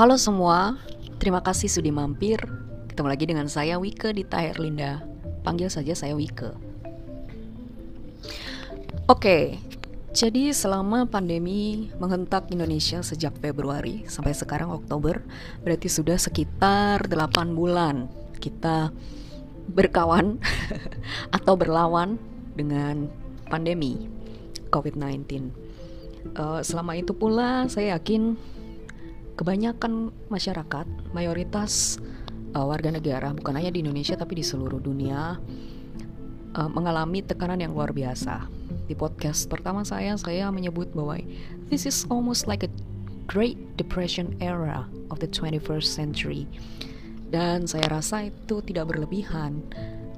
Halo 0.00 0.16
semua, 0.16 0.80
terima 1.20 1.44
kasih 1.44 1.68
sudah 1.68 1.92
mampir. 1.92 2.40
Ketemu 2.88 3.04
lagi 3.04 3.24
dengan 3.28 3.52
saya 3.52 3.76
Wike 3.76 4.16
di 4.16 4.24
Tahir 4.24 4.56
Linda. 4.56 5.04
Panggil 5.44 5.68
saja 5.68 5.92
saya 5.92 6.16
Wike. 6.16 6.56
Oke, 9.12 9.60
jadi 10.16 10.56
selama 10.56 11.04
pandemi 11.04 11.92
menghentak 12.00 12.48
Indonesia 12.48 13.04
sejak 13.04 13.36
Februari 13.44 14.08
sampai 14.08 14.32
sekarang 14.32 14.72
Oktober, 14.72 15.20
berarti 15.60 15.92
sudah 15.92 16.16
sekitar 16.16 17.04
8 17.04 17.52
bulan 17.52 18.08
kita 18.40 18.96
berkawan 19.68 20.40
atau 21.36 21.60
berlawan 21.60 22.16
dengan 22.56 23.04
pandemi 23.52 24.08
COVID-19. 24.72 25.52
Uh, 26.40 26.64
selama 26.64 26.96
itu 26.96 27.12
pula 27.12 27.68
saya 27.68 28.00
yakin 28.00 28.40
kebanyakan 29.34 30.14
masyarakat, 30.30 30.86
mayoritas 31.14 31.98
uh, 32.54 32.66
warga 32.66 32.90
negara, 32.90 33.30
bukan 33.34 33.54
hanya 33.58 33.70
di 33.74 33.82
Indonesia 33.82 34.14
tapi 34.18 34.40
di 34.40 34.44
seluruh 34.44 34.82
dunia, 34.82 35.38
uh, 36.56 36.70
mengalami 36.70 37.22
tekanan 37.22 37.62
yang 37.62 37.74
luar 37.74 37.94
biasa. 37.94 38.46
Di 38.90 38.94
podcast 38.98 39.46
pertama 39.46 39.86
saya, 39.86 40.18
saya 40.18 40.50
menyebut 40.50 40.90
bahwa 40.94 41.18
this 41.70 41.86
is 41.86 42.02
almost 42.10 42.50
like 42.50 42.66
a 42.66 42.70
Great 43.30 43.58
Depression 43.78 44.34
era 44.42 44.90
of 45.14 45.22
the 45.22 45.30
21st 45.30 45.86
century. 45.86 46.50
Dan 47.30 47.62
saya 47.70 47.86
rasa 47.86 48.26
itu 48.26 48.58
tidak 48.66 48.90
berlebihan 48.90 49.62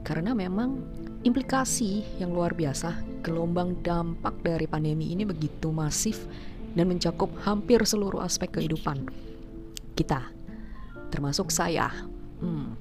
karena 0.00 0.32
memang 0.32 0.80
implikasi 1.20 2.02
yang 2.16 2.32
luar 2.32 2.56
biasa, 2.56 2.96
gelombang 3.20 3.76
dampak 3.84 4.32
dari 4.40 4.64
pandemi 4.64 5.12
ini 5.12 5.28
begitu 5.28 5.68
masif 5.68 6.24
dan 6.72 6.88
mencakup 6.88 7.28
hampir 7.44 7.82
seluruh 7.84 8.24
aspek 8.24 8.60
kehidupan 8.60 9.08
kita, 9.96 10.32
termasuk 11.12 11.52
saya. 11.52 11.92
Hmm. 12.40 12.74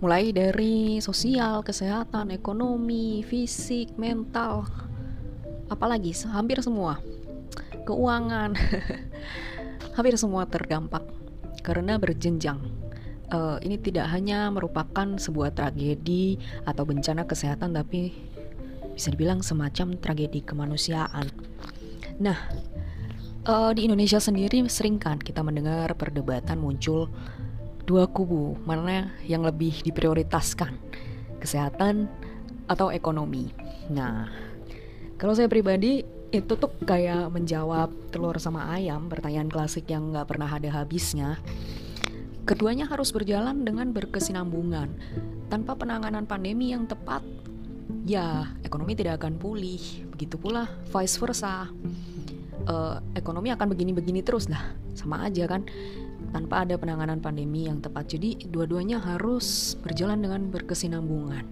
Mulai 0.00 0.32
dari 0.32 0.96
sosial, 1.04 1.60
kesehatan, 1.60 2.32
ekonomi, 2.32 3.20
fisik, 3.20 3.92
mental, 4.00 4.64
apalagi 5.68 6.16
hampir 6.32 6.64
semua, 6.64 6.96
keuangan, 7.84 8.56
hampir 9.96 10.16
semua 10.16 10.48
terdampak 10.48 11.04
karena 11.60 12.00
berjenjang. 12.00 12.58
Uh, 13.30 13.62
ini 13.62 13.78
tidak 13.78 14.10
hanya 14.10 14.50
merupakan 14.50 15.14
sebuah 15.14 15.54
tragedi 15.54 16.34
atau 16.66 16.82
bencana 16.82 17.28
kesehatan, 17.28 17.76
tapi 17.76 18.10
bisa 18.96 19.14
dibilang 19.14 19.38
semacam 19.44 19.94
tragedi 20.00 20.42
kemanusiaan. 20.42 21.49
Nah, 22.20 22.36
uh, 23.48 23.72
di 23.72 23.88
Indonesia 23.88 24.20
sendiri 24.20 24.60
sering 24.68 25.00
kan 25.00 25.16
kita 25.16 25.40
mendengar 25.40 25.96
perdebatan 25.96 26.60
muncul 26.60 27.08
dua 27.88 28.04
kubu, 28.06 28.60
mana 28.68 29.16
yang 29.24 29.40
lebih 29.40 29.80
diprioritaskan, 29.80 30.76
kesehatan 31.40 32.06
atau 32.68 32.92
ekonomi. 32.92 33.50
Nah, 33.88 34.28
kalau 35.16 35.32
saya 35.32 35.48
pribadi 35.48 36.04
itu 36.30 36.54
tuh 36.54 36.70
kayak 36.86 37.32
menjawab 37.34 37.90
telur 38.14 38.38
sama 38.38 38.70
ayam, 38.70 39.10
pertanyaan 39.10 39.50
klasik 39.50 39.90
yang 39.90 40.14
nggak 40.14 40.30
pernah 40.30 40.46
ada 40.46 40.70
habisnya. 40.70 41.40
Keduanya 42.46 42.86
harus 42.86 43.10
berjalan 43.10 43.66
dengan 43.66 43.90
berkesinambungan. 43.90 44.92
Tanpa 45.50 45.74
penanganan 45.74 46.30
pandemi 46.30 46.70
yang 46.70 46.86
tepat, 46.86 47.26
ya 48.06 48.50
ekonomi 48.64 48.96
tidak 48.96 49.22
akan 49.22 49.38
pulih. 49.38 49.80
Begitu 50.14 50.36
pula 50.36 50.68
vice 50.90 51.16
versa. 51.20 51.68
Uh, 52.68 53.00
ekonomi 53.16 53.48
akan 53.48 53.72
begini-begini 53.72 54.20
terus 54.20 54.50
lah. 54.50 54.76
Sama 54.92 55.24
aja 55.24 55.48
kan. 55.48 55.64
Tanpa 56.30 56.62
ada 56.68 56.76
penanganan 56.76 57.18
pandemi 57.18 57.66
yang 57.66 57.80
tepat. 57.80 58.14
Jadi 58.14 58.50
dua-duanya 58.50 59.00
harus 59.00 59.74
berjalan 59.80 60.20
dengan 60.20 60.52
berkesinambungan. 60.52 61.44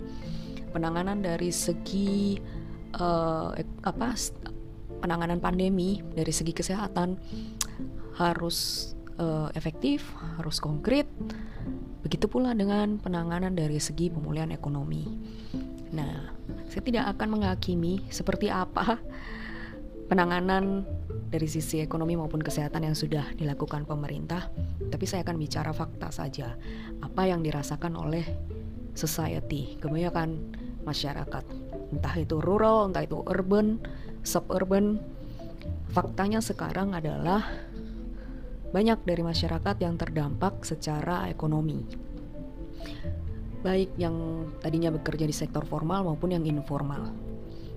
Penanganan 0.70 1.24
dari 1.24 1.48
segi 1.48 2.36
uh, 3.00 3.56
apa 3.82 4.08
penanganan 5.00 5.40
pandemi 5.40 6.04
dari 6.12 6.30
segi 6.34 6.52
kesehatan 6.52 7.16
harus 8.20 8.92
uh, 9.16 9.48
efektif 9.54 10.04
harus 10.36 10.60
konkret. 10.60 11.08
Begitu 12.04 12.30
pula 12.30 12.54
dengan 12.54 12.96
penanganan 13.00 13.52
dari 13.56 13.82
segi 13.82 14.08
pemulihan 14.08 14.54
ekonomi 14.54 15.04
nah 15.88 16.34
saya 16.68 16.82
tidak 16.84 17.04
akan 17.16 17.38
menghakimi 17.40 18.04
seperti 18.12 18.52
apa 18.52 19.00
penanganan 20.08 20.88
dari 21.28 21.44
sisi 21.44 21.84
ekonomi 21.84 22.16
maupun 22.16 22.40
kesehatan 22.40 22.88
yang 22.88 22.96
sudah 22.96 23.36
dilakukan 23.36 23.84
pemerintah, 23.84 24.48
tapi 24.88 25.04
saya 25.04 25.20
akan 25.20 25.36
bicara 25.36 25.76
fakta 25.76 26.08
saja. 26.08 26.56
Apa 27.04 27.28
yang 27.28 27.44
dirasakan 27.44 27.92
oleh 28.00 28.24
society, 28.96 29.76
kebanyakan 29.76 30.56
masyarakat, 30.88 31.44
entah 31.92 32.14
itu 32.16 32.40
rural, 32.40 32.88
entah 32.88 33.04
itu 33.04 33.20
urban, 33.28 33.76
suburban. 34.24 34.96
Faktanya 35.92 36.40
sekarang 36.40 36.96
adalah 36.96 37.44
banyak 38.72 39.04
dari 39.04 39.20
masyarakat 39.24 39.76
yang 39.84 40.00
terdampak 40.00 40.64
secara 40.64 41.28
ekonomi. 41.28 41.84
Baik 43.58 43.90
yang 43.98 44.46
tadinya 44.62 44.94
bekerja 44.94 45.26
di 45.26 45.34
sektor 45.34 45.66
formal 45.66 46.06
maupun 46.06 46.30
yang 46.30 46.46
informal. 46.46 47.10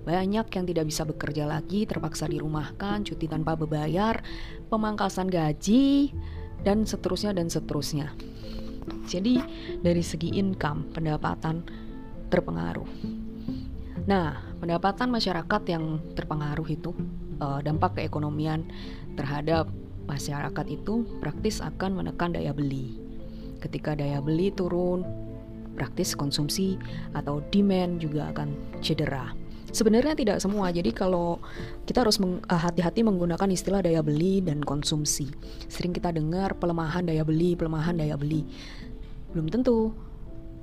Banyak 0.02 0.46
yang 0.50 0.66
tidak 0.66 0.84
bisa 0.90 1.06
bekerja 1.06 1.46
lagi, 1.46 1.86
terpaksa 1.86 2.26
dirumahkan, 2.26 3.06
cuti 3.06 3.30
tanpa 3.30 3.54
berbayar, 3.54 4.18
pemangkasan 4.66 5.30
gaji, 5.30 6.10
dan 6.66 6.82
seterusnya 6.82 7.34
dan 7.34 7.46
seterusnya. 7.46 8.10
Jadi 9.06 9.38
dari 9.78 10.02
segi 10.02 10.34
income, 10.34 10.90
pendapatan 10.90 11.62
terpengaruh. 12.30 12.90
Nah, 14.10 14.42
pendapatan 14.58 15.14
masyarakat 15.14 15.62
yang 15.70 16.02
terpengaruh 16.18 16.66
itu 16.66 16.90
uh, 17.38 17.62
dampak 17.62 18.02
keekonomian 18.02 18.66
terhadap 19.14 19.70
masyarakat 20.10 20.66
itu 20.66 21.06
praktis 21.22 21.62
akan 21.62 22.02
menekan 22.02 22.34
daya 22.34 22.50
beli. 22.50 22.98
Ketika 23.62 23.94
daya 23.94 24.18
beli 24.18 24.50
turun, 24.50 25.06
praktis 25.74 26.12
konsumsi 26.16 26.76
atau 27.16 27.40
demand 27.50 27.98
juga 28.00 28.30
akan 28.32 28.78
cedera. 28.84 29.32
Sebenarnya 29.72 30.12
tidak 30.12 30.36
semua. 30.44 30.68
Jadi 30.68 30.92
kalau 30.92 31.40
kita 31.88 32.04
harus 32.04 32.20
meng, 32.20 32.44
uh, 32.44 32.60
hati-hati 32.60 33.00
menggunakan 33.00 33.48
istilah 33.48 33.80
daya 33.80 34.04
beli 34.04 34.44
dan 34.44 34.60
konsumsi. 34.60 35.32
Sering 35.72 35.96
kita 35.96 36.12
dengar 36.12 36.52
pelemahan 36.60 37.08
daya 37.08 37.24
beli, 37.24 37.56
pelemahan 37.56 37.96
daya 37.96 38.20
beli. 38.20 38.44
Belum 39.32 39.48
tentu. 39.48 39.96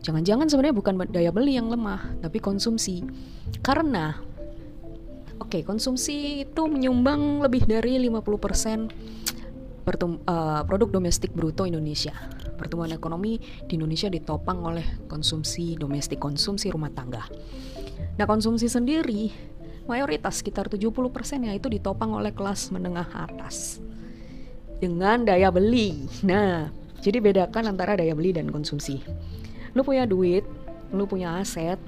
Jangan-jangan 0.05 0.47
sebenarnya 0.47 0.77
bukan 0.77 0.95
daya 1.09 1.33
beli 1.33 1.57
yang 1.57 1.73
lemah, 1.73 2.21
tapi 2.21 2.37
konsumsi. 2.37 3.01
Karena 3.65 4.13
oke, 5.41 5.57
okay, 5.57 5.61
konsumsi 5.65 6.45
itu 6.45 6.61
menyumbang 6.69 7.41
lebih 7.41 7.65
dari 7.65 7.97
50% 7.97 8.93
pertum, 9.83 10.21
uh, 10.29 10.61
produk 10.69 11.01
domestik 11.01 11.33
bruto 11.33 11.65
Indonesia. 11.65 12.13
Pertumbuhan 12.59 12.91
ekonomi 12.91 13.39
di 13.39 13.79
Indonesia 13.79 14.11
ditopang 14.11 14.59
oleh 14.67 15.07
konsumsi 15.07 15.79
domestik, 15.79 16.19
konsumsi 16.19 16.67
rumah 16.67 16.91
tangga. 16.91 17.23
Nah 18.19 18.25
konsumsi 18.27 18.67
sendiri 18.67 19.31
mayoritas 19.89 20.45
sekitar 20.45 20.69
70% 20.69 20.93
ya 21.49 21.53
itu 21.57 21.65
ditopang 21.71 22.13
oleh 22.13 22.29
kelas 22.29 22.69
menengah 22.69 23.09
atas 23.09 23.81
dengan 24.77 25.25
daya 25.25 25.49
beli. 25.49 26.05
Nah, 26.21 26.71
jadi 27.01 27.19
bedakan 27.19 27.73
antara 27.75 27.97
daya 27.99 28.13
beli 28.13 28.31
dan 28.31 28.53
konsumsi. 28.53 29.01
Lu 29.73 29.81
punya 29.81 30.05
duit, 30.05 30.45
lu 30.93 31.09
punya 31.09 31.41
aset, 31.41 31.81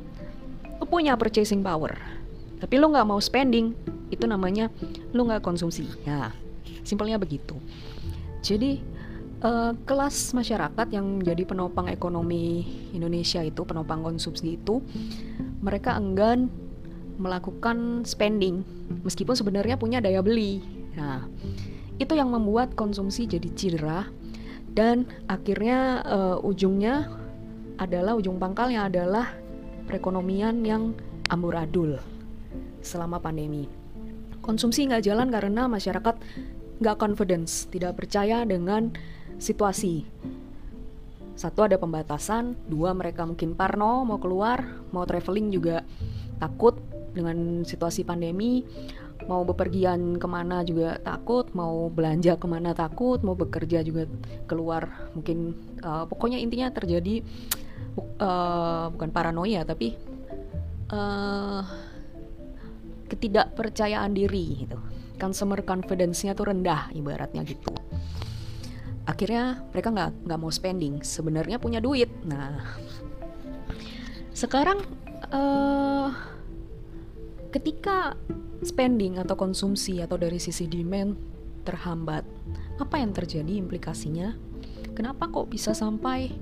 lu 0.81 0.85
punya 0.89 1.13
purchasing 1.13 1.61
power. 1.61 1.93
Tapi 2.57 2.75
lu 2.77 2.89
nggak 2.89 3.07
mau 3.07 3.17
spending, 3.17 3.73
itu 4.09 4.25
namanya 4.25 4.69
lu 5.15 5.25
nggak 5.25 5.41
konsumsi. 5.41 5.87
Ya, 6.03 6.35
simpelnya 6.81 7.17
begitu. 7.17 7.57
Jadi 8.41 8.81
uh, 9.41 9.73
kelas 9.85 10.33
masyarakat 10.37 10.87
yang 10.93 11.21
menjadi 11.21 11.43
penopang 11.43 11.89
ekonomi 11.89 12.65
Indonesia 12.93 13.41
itu, 13.41 13.61
penopang 13.65 14.05
konsumsi 14.05 14.55
itu 14.55 14.79
mereka 15.61 15.97
enggan 15.97 16.49
melakukan 17.21 18.01
spending 18.01 18.65
meskipun 19.05 19.37
sebenarnya 19.37 19.77
punya 19.77 20.01
daya 20.01 20.25
beli. 20.25 20.61
Nah, 20.97 21.25
itu 22.01 22.17
yang 22.17 22.33
membuat 22.33 22.73
konsumsi 22.73 23.29
jadi 23.29 23.49
cedera 23.53 24.09
dan 24.73 25.05
akhirnya 25.29 26.01
uh, 26.07 26.37
ujungnya 26.41 27.11
adalah 27.77 28.17
ujung 28.17 28.41
pangkalnya 28.41 28.89
adalah 28.89 29.29
perekonomian 29.85 30.65
yang 30.65 30.97
amburadul 31.29 32.01
selama 32.81 33.21
pandemi. 33.21 33.69
Konsumsi 34.41 34.89
nggak 34.89 35.05
jalan 35.05 35.29
karena 35.29 35.69
masyarakat 35.69 36.15
nggak 36.81 36.97
confidence, 36.97 37.69
tidak 37.69 38.01
percaya 38.01 38.41
dengan 38.41 38.89
situasi. 39.37 40.01
Satu 41.37 41.65
ada 41.65 41.77
pembatasan, 41.77 42.57
dua 42.65 42.97
mereka 42.97 43.23
mungkin 43.25 43.53
parno 43.53 44.01
mau 44.01 44.17
keluar, 44.17 44.65
mau 44.89 45.05
traveling 45.05 45.53
juga 45.53 45.85
takut 46.41 46.75
dengan 47.13 47.61
situasi 47.61 48.01
pandemi. 48.03 48.65
mau 49.29 49.45
bepergian 49.45 50.17
ke 50.17 50.25
mana 50.25 50.65
juga 50.65 50.97
takut 50.97 51.45
mau 51.53 51.93
belanja 51.93 52.41
ke 52.41 52.47
mana 52.49 52.73
takut 52.73 53.21
mau 53.21 53.37
bekerja 53.37 53.85
juga 53.85 54.09
keluar 54.49 54.89
mungkin 55.13 55.53
uh, 55.85 56.09
pokoknya 56.09 56.41
intinya 56.41 56.73
terjadi 56.73 57.21
uh, 58.17 58.89
bukan 58.89 59.13
paranoia 59.13 59.61
tapi 59.61 59.93
uh, 60.89 61.61
ketidakpercayaan 63.13 64.09
diri 64.09 64.65
gitu 64.65 64.81
consumer 65.21 65.61
confidence-nya 65.61 66.33
tuh 66.33 66.49
rendah 66.49 66.89
ibaratnya 66.97 67.45
gitu. 67.45 67.69
Akhirnya 69.05 69.61
mereka 69.69 69.93
nggak 69.93 70.25
nggak 70.25 70.39
mau 70.41 70.49
spending 70.49 71.05
sebenarnya 71.05 71.61
punya 71.61 71.77
duit. 71.77 72.09
Nah 72.25 72.57
sekarang 74.33 74.81
uh, 75.29 76.09
ketika 77.53 78.17
spending 78.65 79.21
atau 79.21 79.37
konsumsi 79.37 80.01
atau 80.01 80.17
dari 80.17 80.41
sisi 80.41 80.65
demand 80.65 81.13
terhambat 81.61 82.25
apa 82.81 82.97
yang 82.97 83.13
terjadi 83.13 83.61
implikasinya? 83.61 84.33
Kenapa 84.97 85.29
kok 85.29 85.53
bisa 85.53 85.77
sampai 85.77 86.33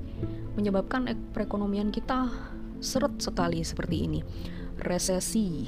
menyebabkan 0.55 1.11
perekonomian 1.35 1.91
kita 1.91 2.31
seret 2.79 3.19
sekali 3.19 3.59
seperti 3.59 4.07
ini? 4.07 4.19
Resesi. 4.79 5.67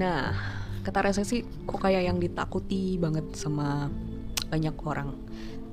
Nah 0.00 0.32
kata 0.80 1.12
resesi 1.12 1.44
kok 1.44 1.80
kayak 1.80 2.08
yang 2.08 2.18
ditakuti 2.18 2.96
banget 2.96 3.36
sama 3.36 3.88
banyak 4.48 4.74
orang. 4.82 5.12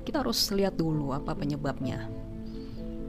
Kita 0.04 0.24
harus 0.24 0.48
lihat 0.54 0.76
dulu 0.76 1.12
apa 1.12 1.36
penyebabnya. 1.36 2.08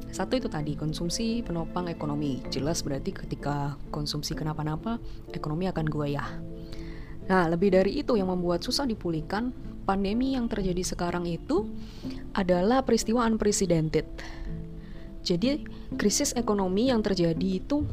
Satu 0.10 0.42
itu 0.42 0.50
tadi 0.50 0.74
konsumsi 0.74 1.46
penopang 1.46 1.86
ekonomi. 1.88 2.42
Jelas 2.50 2.82
berarti 2.82 3.14
ketika 3.14 3.78
konsumsi 3.94 4.34
kenapa-napa 4.34 4.98
ekonomi 5.32 5.70
akan 5.70 5.86
goyah. 5.86 6.28
Nah 7.30 7.46
lebih 7.46 7.78
dari 7.78 8.02
itu 8.02 8.18
yang 8.18 8.34
membuat 8.34 8.66
susah 8.66 8.90
dipulihkan 8.90 9.54
pandemi 9.86 10.34
yang 10.34 10.50
terjadi 10.50 10.82
sekarang 10.82 11.30
itu 11.30 11.70
adalah 12.34 12.82
peristiwa 12.82 13.30
unprecedented. 13.30 14.10
Jadi 15.22 15.62
krisis 15.94 16.34
ekonomi 16.34 16.90
yang 16.90 17.06
terjadi 17.06 17.62
itu 17.62 17.86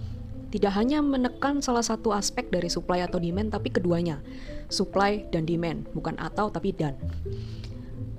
tidak 0.51 0.73
hanya 0.79 1.03
menekan 1.03 1.59
salah 1.59 1.83
satu 1.83 2.15
aspek 2.15 2.49
dari 2.49 2.71
supply 2.71 3.03
atau 3.03 3.19
demand 3.19 3.51
tapi 3.51 3.71
keduanya 3.75 4.23
supply 4.71 5.27
dan 5.35 5.43
demand 5.47 5.87
bukan 5.91 6.15
atau 6.19 6.51
tapi 6.51 6.71
dan 6.75 6.95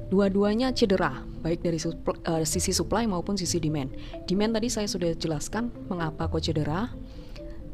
dua-duanya 0.08 0.72
cedera, 0.72 1.20
baik 1.44 1.60
dari 1.64 1.80
uh, 1.84 2.44
sisi 2.48 2.72
supply 2.72 3.04
maupun 3.04 3.36
sisi 3.36 3.60
demand. 3.60 3.92
Demand 4.24 4.56
tadi 4.56 4.72
saya 4.72 4.88
sudah 4.88 5.12
jelaskan 5.20 5.68
mengapa 5.92 6.32
kok 6.32 6.44
cedera 6.44 6.92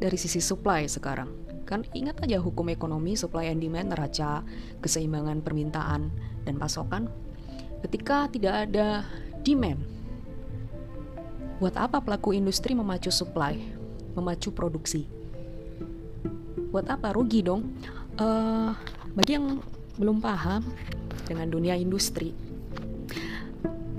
dari 0.02 0.18
sisi 0.18 0.42
supply 0.42 0.90
sekarang. 0.90 1.30
Kan 1.64 1.86
ingat 1.96 2.20
aja 2.20 2.42
hukum 2.42 2.68
ekonomi 2.68 3.14
supply 3.14 3.48
and 3.48 3.62
demand 3.62 3.94
neraca 3.94 4.42
keseimbangan 4.82 5.40
permintaan 5.40 6.10
dan 6.44 6.54
pasokan. 6.58 7.08
Ketika 7.86 8.28
tidak 8.28 8.68
ada 8.68 9.06
demand, 9.46 9.80
buat 11.62 11.78
apa 11.78 12.02
pelaku 12.02 12.34
industri 12.34 12.74
memacu 12.74 13.14
supply, 13.14 13.56
memacu 14.14 14.54
produksi? 14.54 15.06
Buat 16.70 16.90
apa 16.90 17.14
rugi 17.14 17.42
dong? 17.42 17.74
Uh, 18.18 18.74
bagi 19.14 19.38
yang 19.38 19.62
belum 19.98 20.18
paham, 20.18 20.62
dengan 21.26 21.48
dunia 21.48 21.74
industri. 21.74 22.34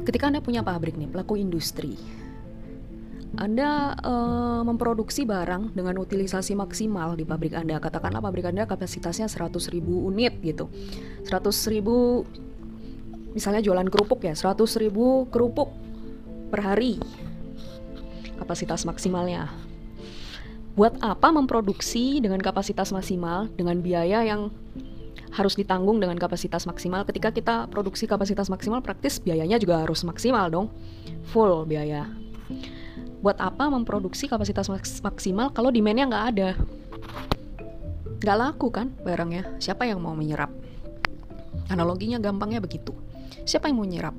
Ketika 0.06 0.30
Anda 0.30 0.40
punya 0.40 0.62
pabrik 0.62 0.96
nih, 0.96 1.10
pelaku 1.10 1.40
industri, 1.40 1.98
anda 3.36 4.00
uh, 4.00 4.64
memproduksi 4.64 5.28
barang 5.28 5.76
dengan 5.76 6.00
utilisasi 6.00 6.56
maksimal 6.56 7.20
di 7.20 7.28
pabrik 7.28 7.52
Anda. 7.52 7.84
Katakanlah 7.84 8.24
pabrik 8.24 8.48
Anda 8.48 8.64
kapasitasnya 8.64 9.28
100 9.28 9.76
ribu 9.76 10.08
unit 10.08 10.40
gitu. 10.40 10.72
100 11.28 11.52
ribu 11.68 12.24
misalnya 13.36 13.60
jualan 13.60 13.92
kerupuk 13.92 14.24
ya, 14.24 14.40
100 14.40 14.56
ribu 14.80 15.28
kerupuk 15.28 15.68
per 16.48 16.64
hari 16.64 16.96
kapasitas 18.40 18.88
maksimalnya. 18.88 19.52
Buat 20.76 21.00
apa 21.00 21.32
memproduksi 21.32 22.20
dengan 22.20 22.44
kapasitas 22.44 22.92
maksimal 22.92 23.48
dengan 23.56 23.80
biaya 23.80 24.28
yang 24.28 24.52
harus 25.32 25.56
ditanggung 25.56 26.04
dengan 26.04 26.20
kapasitas 26.20 26.68
maksimal. 26.68 27.08
Ketika 27.08 27.32
kita 27.32 27.72
produksi 27.72 28.08
kapasitas 28.08 28.52
maksimal, 28.52 28.84
praktis 28.84 29.24
biayanya 29.24 29.56
juga 29.56 29.84
harus 29.84 30.04
maksimal 30.04 30.52
dong, 30.52 30.68
full 31.32 31.64
biaya. 31.64 32.08
Buat 33.24 33.40
apa 33.40 33.72
memproduksi 33.72 34.28
kapasitas 34.28 34.68
maksimal 35.00 35.52
kalau 35.56 35.72
demandnya 35.72 36.12
nggak 36.12 36.26
ada? 36.36 36.50
Nggak 38.20 38.38
laku 38.38 38.68
kan 38.68 38.92
barangnya? 39.04 39.56
Siapa 39.64 39.88
yang 39.88 40.04
mau 40.04 40.12
menyerap? 40.12 40.52
Analoginya 41.72 42.20
gampangnya 42.20 42.60
begitu. 42.60 42.92
Siapa 43.48 43.72
yang 43.72 43.80
mau 43.80 43.88
menyerap? 43.88 44.16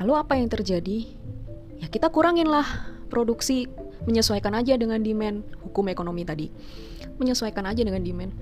Lalu 0.00 0.12
apa 0.16 0.32
yang 0.40 0.48
terjadi? 0.48 1.12
Ya 1.78 1.92
kita 1.92 2.08
kurangin 2.08 2.48
lah 2.48 2.64
produksi 3.12 3.68
menyesuaikan 4.04 4.54
aja 4.56 4.74
dengan 4.76 5.00
demand. 5.00 5.44
Hukum 5.64 5.88
ekonomi 5.90 6.22
tadi. 6.24 6.48
Menyesuaikan 7.20 7.64
aja 7.68 7.82
dengan 7.84 8.02
demand. 8.04 8.32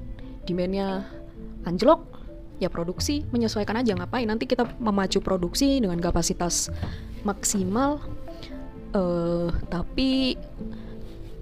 Demandnya 0.46 1.06
anjlok 1.62 2.02
ya 2.58 2.70
produksi 2.70 3.26
menyesuaikan 3.30 3.78
aja. 3.78 3.94
Ngapain? 3.94 4.26
Nanti 4.26 4.46
kita 4.46 4.66
memacu 4.78 5.22
produksi 5.22 5.82
dengan 5.82 5.98
kapasitas 5.98 6.70
maksimal 7.22 8.02
uh, 8.94 9.50
tapi 9.70 10.34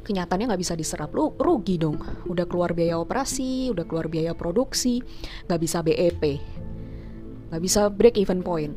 kenyataannya 0.04 0.52
nggak 0.52 0.62
bisa 0.62 0.76
diserap. 0.76 1.12
Lu 1.12 1.32
rugi 1.36 1.80
dong. 1.80 2.00
Udah 2.28 2.44
keluar 2.44 2.76
biaya 2.76 3.00
operasi 3.00 3.72
udah 3.72 3.84
keluar 3.84 4.08
biaya 4.08 4.36
produksi 4.36 5.00
nggak 5.48 5.60
bisa 5.60 5.78
BEP 5.80 6.24
nggak 7.50 7.62
bisa 7.66 7.90
break 7.90 8.14
even 8.14 8.46
point. 8.46 8.72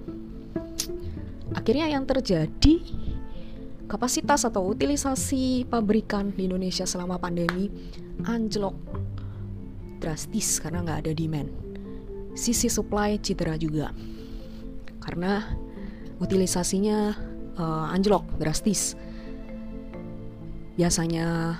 Akhirnya 1.54 1.86
yang 1.94 2.10
terjadi 2.10 2.82
kapasitas 3.88 4.48
atau 4.48 4.64
utilisasi 4.68 5.68
pabrikan 5.68 6.32
di 6.34 6.48
Indonesia 6.48 6.88
selama 6.88 7.20
pandemi 7.20 7.68
anjlok 8.24 8.76
drastis 10.04 10.60
karena 10.60 10.84
nggak 10.84 11.00
ada 11.08 11.12
demand. 11.16 11.50
Sisi 12.34 12.68
supply 12.68 13.22
cedera 13.22 13.56
juga 13.56 13.94
karena 15.04 15.44
utilisasinya 16.24 17.14
uh, 17.60 17.94
anjlok 17.94 18.24
drastis. 18.40 18.96
Biasanya 20.74 21.60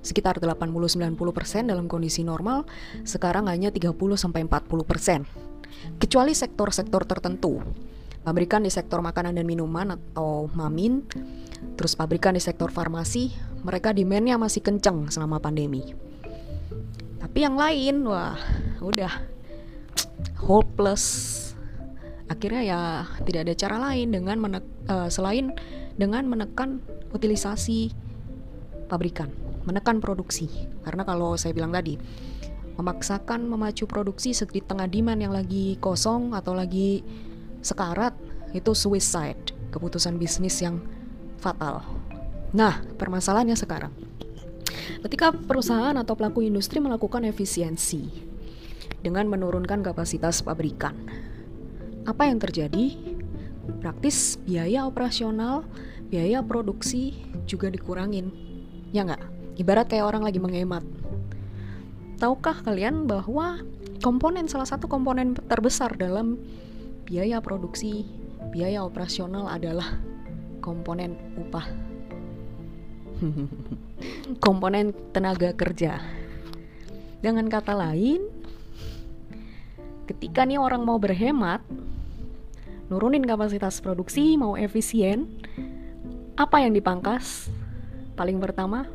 sekitar 0.00 0.40
80-90% 0.40 1.68
dalam 1.68 1.84
kondisi 1.84 2.24
normal, 2.24 2.64
sekarang 3.04 3.52
hanya 3.52 3.68
30-40%. 3.68 4.40
Kecuali 6.00 6.32
sektor-sektor 6.32 7.04
tertentu. 7.04 7.60
Pabrikan 8.24 8.64
di 8.64 8.72
sektor 8.72 9.04
makanan 9.04 9.36
dan 9.36 9.44
minuman 9.44 9.94
atau 9.94 10.48
mamin, 10.52 11.04
terus 11.78 11.94
pabrikan 11.94 12.34
di 12.34 12.42
sektor 12.42 12.70
farmasi, 12.70 13.34
mereka 13.62 13.94
demandnya 13.94 14.38
masih 14.38 14.62
kencang 14.62 15.10
selama 15.10 15.38
pandemi. 15.42 15.94
Tapi 17.18 17.38
yang 17.42 17.58
lain, 17.58 18.06
wah, 18.06 18.38
udah 18.82 19.12
hopeless. 20.42 21.34
Akhirnya 22.28 22.62
ya 22.62 22.80
tidak 23.24 23.48
ada 23.48 23.54
cara 23.56 23.76
lain 23.90 24.12
dengan 24.14 24.36
menek, 24.38 24.64
uh, 24.86 25.08
selain 25.08 25.54
dengan 25.98 26.28
menekan 26.28 26.78
utilisasi 27.10 27.90
pabrikan, 28.86 29.32
menekan 29.66 29.98
produksi. 29.98 30.48
Karena 30.84 31.02
kalau 31.02 31.34
saya 31.34 31.56
bilang 31.56 31.74
tadi, 31.74 31.98
memaksakan 32.78 33.50
memacu 33.50 33.90
produksi 33.90 34.30
di 34.48 34.62
tengah 34.62 34.86
demand 34.86 35.18
yang 35.18 35.34
lagi 35.34 35.74
kosong 35.82 36.32
atau 36.36 36.54
lagi 36.54 37.02
sekarat 37.60 38.14
itu 38.54 38.72
suicide, 38.72 39.52
keputusan 39.74 40.16
bisnis 40.16 40.62
yang 40.62 40.78
fatal. 41.38 41.86
Nah, 42.52 42.80
permasalahannya 42.96 43.56
sekarang 43.56 43.92
Ketika 44.98 45.30
perusahaan 45.30 45.94
atau 45.94 46.18
pelaku 46.18 46.42
industri 46.42 46.82
melakukan 46.82 47.22
efisiensi 47.22 48.10
dengan 48.98 49.30
menurunkan 49.30 49.84
kapasitas 49.86 50.42
pabrikan, 50.42 50.96
apa 52.02 52.26
yang 52.26 52.42
terjadi? 52.42 52.98
Praktis 53.78 54.40
biaya 54.42 54.88
operasional, 54.88 55.62
biaya 56.08 56.40
produksi 56.42 57.14
juga 57.44 57.68
dikurangin. 57.68 58.32
Ya 58.90 59.04
nggak? 59.04 59.22
Ibarat 59.60 59.86
kayak 59.92 60.08
orang 60.08 60.24
lagi 60.24 60.40
menghemat. 60.40 60.82
Tahukah 62.18 62.64
kalian 62.66 63.06
bahwa 63.06 63.62
komponen 64.02 64.50
salah 64.50 64.66
satu 64.66 64.90
komponen 64.90 65.36
terbesar 65.36 65.94
dalam 65.94 66.40
biaya 67.06 67.38
produksi, 67.38 68.08
biaya 68.50 68.82
operasional 68.82 69.46
adalah 69.46 70.00
komponen 70.68 71.16
upah 71.40 71.64
komponen 74.44 74.92
tenaga 75.10 75.56
kerja. 75.56 75.98
Dengan 77.18 77.50
kata 77.50 77.74
lain, 77.74 78.22
ketika 80.06 80.46
nih 80.46 80.60
orang 80.60 80.86
mau 80.86 81.02
berhemat, 81.02 81.64
nurunin 82.86 83.26
kapasitas 83.26 83.82
produksi, 83.82 84.38
mau 84.38 84.54
efisien, 84.54 85.26
apa 86.38 86.62
yang 86.62 86.70
dipangkas? 86.76 87.50
Paling 88.14 88.38
pertama, 88.38 88.86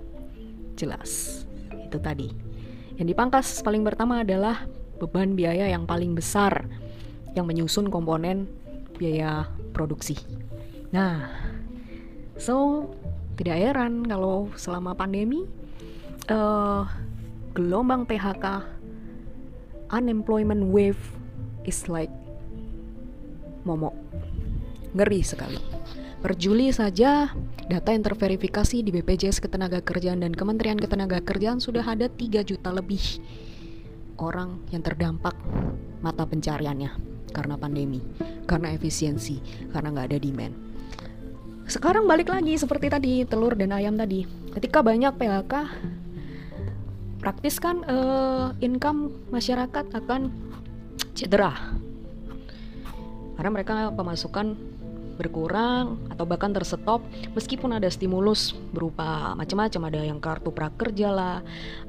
jelas 0.76 1.44
itu 1.72 2.02
tadi 2.02 2.28
Yang 2.98 3.08
dipangkas 3.14 3.48
paling 3.62 3.86
pertama 3.86 4.22
adalah 4.26 4.66
beban 5.02 5.34
biaya 5.34 5.70
yang 5.70 5.86
paling 5.86 6.14
besar 6.14 6.66
yang 7.34 7.50
menyusun 7.50 7.90
komponen 7.90 8.46
biaya 8.98 9.50
produksi. 9.74 10.14
Nah, 10.94 11.26
so 12.38 12.88
tidak 13.38 13.58
heran 13.58 14.06
kalau 14.06 14.50
selama 14.58 14.94
pandemi 14.94 15.46
uh, 16.30 16.86
gelombang 17.54 18.06
PHK 18.06 18.66
unemployment 19.94 20.70
wave 20.74 21.00
is 21.66 21.86
like 21.90 22.12
momok 23.66 23.94
ngeri 24.94 25.26
sekali 25.26 25.58
per 26.24 26.38
Juli 26.40 26.72
saja 26.72 27.34
data 27.68 27.90
yang 27.92 28.04
terverifikasi 28.04 28.84
di 28.84 28.92
BPJS 28.92 29.40
Ketenagakerjaan 29.44 30.24
dan 30.24 30.32
Kementerian 30.36 30.80
Ketenagakerjaan 30.80 31.60
sudah 31.64 31.84
ada 31.84 32.08
3 32.08 32.44
juta 32.44 32.72
lebih 32.72 33.02
orang 34.20 34.64
yang 34.72 34.84
terdampak 34.84 35.36
mata 36.04 36.28
pencariannya 36.28 36.92
karena 37.34 37.58
pandemi, 37.58 38.00
karena 38.46 38.72
efisiensi, 38.72 39.42
karena 39.74 39.90
nggak 39.90 40.08
ada 40.14 40.20
demand. 40.22 40.54
Sekarang 41.64 42.04
balik 42.06 42.28
lagi 42.28 42.60
seperti 42.60 42.92
tadi 42.92 43.14
telur 43.24 43.56
dan 43.56 43.72
ayam 43.72 43.96
tadi. 43.96 44.28
Ketika 44.52 44.84
banyak 44.84 45.16
PHK, 45.16 45.54
praktis 47.24 47.56
kan 47.58 47.88
uh, 47.88 48.52
income 48.60 49.16
masyarakat 49.32 49.86
akan 49.96 50.28
cedera. 51.16 51.56
Karena 53.40 53.50
mereka 53.50 53.90
pemasukan 53.96 54.60
berkurang 55.14 56.02
atau 56.10 56.26
bahkan 56.26 56.50
tersetop 56.52 57.06
meskipun 57.38 57.78
ada 57.78 57.88
stimulus 57.88 58.52
berupa 58.76 59.32
macam-macam. 59.40 59.82
Ada 59.88 60.02
yang 60.04 60.20
kartu 60.20 60.52
prakerja 60.52 61.10
lah 61.14 61.40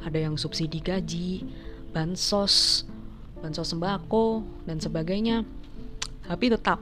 ada 0.04 0.19
yang 0.19 0.38
subsidi 0.38 0.78
gaji 0.78 1.43
bansos 1.90 2.87
bansos 3.43 3.75
sembako 3.75 4.47
dan 4.71 4.78
sebagainya. 4.78 5.43
Tapi 6.25 6.47
tetap 6.49 6.81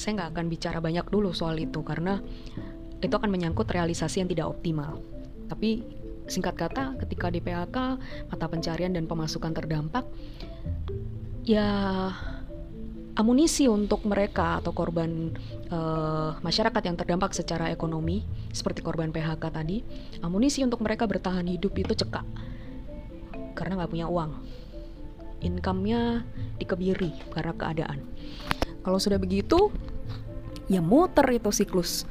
saya 0.00 0.16
nggak 0.16 0.30
akan 0.32 0.46
bicara 0.48 0.80
banyak 0.80 1.04
dulu 1.12 1.36
soal 1.36 1.60
itu 1.60 1.84
karena 1.84 2.24
itu 3.04 3.12
akan 3.12 3.28
menyangkut 3.28 3.68
realisasi 3.68 4.24
yang 4.24 4.28
tidak 4.32 4.48
optimal 4.48 5.04
tapi 5.52 5.84
Singkat 6.30 6.54
kata, 6.54 6.94
ketika 7.02 7.26
di 7.26 7.42
PHK, 7.42 7.76
mata 8.30 8.46
pencarian 8.46 8.94
dan 8.94 9.10
pemasukan 9.10 9.50
terdampak, 9.50 10.06
ya 11.42 11.66
amunisi 13.18 13.66
untuk 13.66 14.06
mereka 14.06 14.62
atau 14.62 14.70
korban 14.70 15.34
uh, 15.74 16.38
masyarakat 16.38 16.82
yang 16.86 16.94
terdampak 16.94 17.34
secara 17.34 17.74
ekonomi, 17.74 18.22
seperti 18.54 18.78
korban 18.78 19.10
PHK 19.10 19.42
tadi, 19.50 19.82
amunisi 20.22 20.62
untuk 20.62 20.86
mereka 20.86 21.10
bertahan 21.10 21.50
hidup 21.50 21.74
itu 21.74 21.98
cekak 21.98 22.22
karena 23.58 23.82
nggak 23.82 23.90
punya 23.90 24.06
uang. 24.06 24.30
Income-nya 25.42 26.22
dikebiri 26.62 27.34
karena 27.34 27.58
keadaan. 27.58 27.98
Kalau 28.80 28.98
sudah 28.98 29.20
begitu, 29.20 29.68
ya 30.66 30.80
muter 30.80 31.26
itu 31.32 31.50
siklus, 31.52 32.08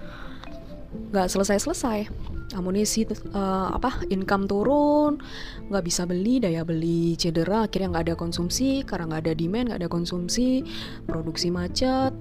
nggak 1.14 1.28
selesai-selesai 1.30 2.10
amunisi 2.58 3.06
uh, 3.06 3.70
apa 3.70 4.02
income 4.10 4.50
turun 4.50 5.22
nggak 5.70 5.86
bisa 5.86 6.10
beli 6.10 6.42
daya 6.42 6.66
beli 6.66 7.14
cedera 7.14 7.70
akhirnya 7.70 7.94
nggak 7.94 8.06
ada 8.10 8.16
konsumsi 8.18 8.82
karena 8.82 9.06
nggak 9.06 9.22
ada 9.30 9.34
demand 9.38 9.66
nggak 9.70 9.80
ada 9.86 9.92
konsumsi 9.92 10.66
produksi 11.06 11.54
macet 11.54 12.14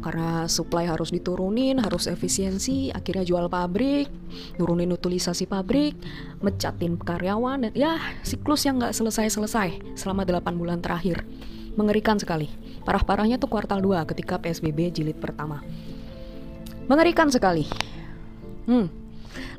karena 0.00 0.48
supply 0.48 0.88
harus 0.88 1.12
diturunin, 1.12 1.76
harus 1.76 2.08
efisiensi, 2.08 2.88
akhirnya 2.88 3.20
jual 3.20 3.52
pabrik, 3.52 4.08
nurunin 4.56 4.88
utilisasi 4.96 5.44
pabrik, 5.44 5.92
mecatin 6.40 6.96
karyawan, 6.96 7.68
dan 7.68 7.72
ya 7.76 8.00
siklus 8.24 8.64
yang 8.64 8.80
nggak 8.80 8.96
selesai-selesai 8.96 10.00
selama 10.00 10.24
8 10.24 10.56
bulan 10.56 10.80
terakhir. 10.80 11.20
Mengerikan 11.76 12.16
sekali. 12.16 12.48
Parah-parahnya 12.90 13.38
tuh 13.38 13.46
kuartal 13.46 13.78
2 13.78 14.02
ketika 14.10 14.42
PSBB 14.42 14.90
jilid 14.90 15.22
pertama. 15.22 15.62
Mengerikan 16.90 17.30
sekali. 17.30 17.70
Hmm, 18.66 18.90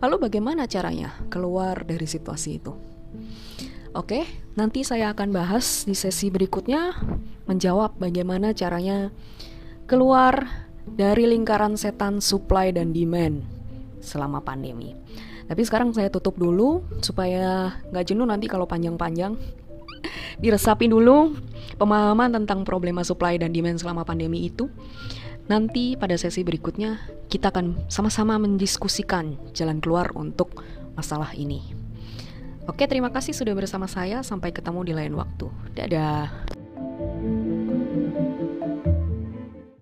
Lalu 0.01 0.27
bagaimana 0.27 0.67
caranya 0.67 1.13
keluar 1.31 1.85
dari 1.85 2.09
situasi 2.09 2.59
itu? 2.59 2.73
Oke, 3.91 4.23
nanti 4.55 4.87
saya 4.87 5.11
akan 5.11 5.35
bahas 5.35 5.83
di 5.83 5.95
sesi 5.95 6.31
berikutnya 6.31 6.95
menjawab 7.45 7.99
bagaimana 7.99 8.55
caranya 8.55 9.11
keluar 9.83 10.47
dari 10.87 11.27
lingkaran 11.27 11.75
setan 11.75 12.23
supply 12.23 12.71
dan 12.71 12.95
demand 12.95 13.43
selama 13.99 14.39
pandemi. 14.39 14.95
Tapi 15.45 15.61
sekarang 15.67 15.91
saya 15.91 16.07
tutup 16.07 16.39
dulu 16.39 16.81
supaya 17.03 17.75
nggak 17.91 18.05
jenuh 18.07 18.23
nanti 18.23 18.47
kalau 18.47 18.63
panjang-panjang. 18.63 19.35
Diresapi 20.41 20.89
dulu 20.89 21.37
pemahaman 21.77 22.33
tentang 22.33 22.65
problema 22.65 23.05
supply 23.05 23.37
dan 23.37 23.53
demand 23.53 23.77
selama 23.77 24.01
pandemi 24.01 24.49
itu. 24.49 24.67
Nanti 25.45 25.93
pada 25.93 26.17
sesi 26.17 26.41
berikutnya 26.41 26.97
kita 27.29 27.53
akan 27.53 27.85
sama-sama 27.87 28.41
mendiskusikan 28.41 29.37
jalan 29.53 29.77
keluar 29.77 30.09
untuk 30.17 30.65
masalah 30.97 31.31
ini. 31.37 31.61
Oke, 32.69 32.85
terima 32.85 33.09
kasih 33.09 33.33
sudah 33.33 33.53
bersama 33.57 33.89
saya. 33.89 34.21
Sampai 34.21 34.53
ketemu 34.53 34.81
di 34.85 34.93
lain 34.93 35.13
waktu. 35.17 35.49
Dadah. 35.77 36.29